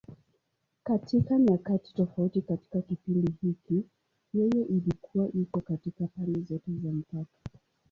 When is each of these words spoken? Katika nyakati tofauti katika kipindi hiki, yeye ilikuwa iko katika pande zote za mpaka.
Katika 0.83 1.39
nyakati 1.39 1.93
tofauti 1.93 2.41
katika 2.41 2.81
kipindi 2.81 3.31
hiki, 3.41 3.83
yeye 4.33 4.65
ilikuwa 4.65 5.27
iko 5.31 5.61
katika 5.61 6.07
pande 6.07 6.39
zote 6.41 6.71
za 6.83 6.91
mpaka. 6.91 7.49